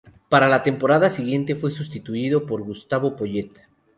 [0.29, 3.67] Para la temporada siguiente, fue sustituido por Gustavo Poyet.